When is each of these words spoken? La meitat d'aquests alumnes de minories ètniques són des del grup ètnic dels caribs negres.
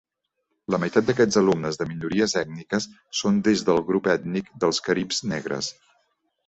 La 0.75 0.79
meitat 0.83 1.05
d'aquests 1.09 1.37
alumnes 1.41 1.77
de 1.81 1.87
minories 1.91 2.35
ètniques 2.43 2.89
són 3.21 3.39
des 3.49 3.65
del 3.69 3.85
grup 3.93 4.11
ètnic 4.19 4.53
dels 4.67 4.85
caribs 4.91 5.27
negres. 5.37 5.73